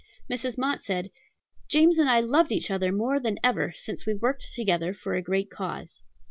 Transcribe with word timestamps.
Mrs. 0.27 0.57
Mott 0.57 0.81
said, 0.81 1.11
"James 1.67 1.99
and 1.99 2.09
I 2.09 2.21
loved 2.21 2.51
each 2.51 2.71
other 2.71 2.91
more 2.91 3.19
than 3.19 3.37
ever 3.43 3.71
since 3.77 4.03
we 4.03 4.15
worked 4.15 4.51
together 4.55 4.95
for 4.95 5.13
a 5.13 5.21
great 5.21 5.51
cause." 5.51 6.01